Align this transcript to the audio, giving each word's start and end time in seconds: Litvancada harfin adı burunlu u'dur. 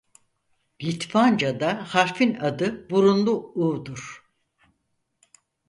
Litvancada 0.83 1.85
harfin 1.91 2.33
adı 2.39 2.89
burunlu 2.89 3.51
u'dur. 3.55 4.23